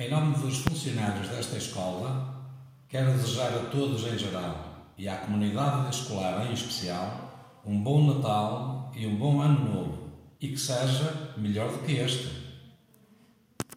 [0.00, 2.34] Em nome dos funcionários desta escola,
[2.88, 8.90] quero desejar a todos em geral e à comunidade escolar em especial um bom Natal
[8.96, 9.98] e um bom Ano Novo
[10.40, 12.49] e que seja melhor do que este.